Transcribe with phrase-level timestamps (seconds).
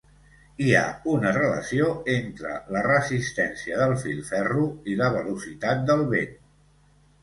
[0.63, 6.39] Hi ha una relació entre la resistència del filferro i la velocitat del vent.